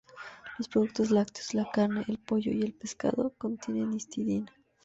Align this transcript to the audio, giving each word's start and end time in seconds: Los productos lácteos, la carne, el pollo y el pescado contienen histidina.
Los 0.57 0.67
productos 0.67 1.11
lácteos, 1.11 1.53
la 1.53 1.69
carne, 1.69 2.03
el 2.07 2.17
pollo 2.17 2.51
y 2.51 2.63
el 2.63 2.73
pescado 2.73 3.35
contienen 3.37 3.93
histidina. 3.93 4.51